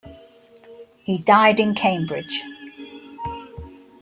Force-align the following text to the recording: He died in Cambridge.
He 1.03 1.19
died 1.19 1.59
in 1.59 1.75
Cambridge. 1.75 2.43